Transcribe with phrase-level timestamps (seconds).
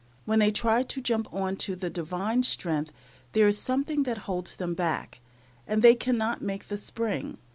[0.25, 2.91] When they try to jump on to the Divine strength
[3.33, 5.19] there is something that holds them back,
[5.67, 7.37] and they cannot make the spring.